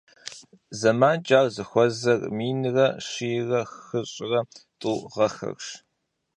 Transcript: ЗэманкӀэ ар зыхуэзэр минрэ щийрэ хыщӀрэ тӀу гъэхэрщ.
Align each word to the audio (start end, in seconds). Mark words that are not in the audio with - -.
ЗэманкӀэ 0.79 1.35
ар 1.39 1.47
зыхуэзэр 1.55 2.19
минрэ 2.37 2.87
щийрэ 3.07 3.61
хыщӀрэ 3.83 4.41
тӀу 4.79 4.95
гъэхэрщ. 5.13 5.67